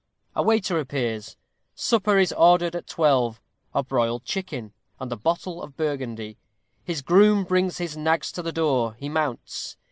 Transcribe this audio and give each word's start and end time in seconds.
A 0.35 0.41
waiter 0.41 0.79
appears 0.79 1.37
supper 1.75 2.17
is 2.17 2.33
ordered 2.33 2.75
at 2.75 2.87
twelve 2.87 3.39
a 3.71 3.83
broiled 3.83 4.25
chicken 4.25 4.73
and 4.99 5.11
a 5.11 5.15
bottle 5.15 5.61
of 5.61 5.77
Burgundy 5.77 6.39
his 6.83 7.03
groom 7.03 7.43
brings 7.43 7.77
his 7.77 7.95
nags 7.95 8.31
to 8.31 8.41
the 8.41 8.51
door 8.51 8.95
he 8.95 9.09
mounts. 9.09 9.77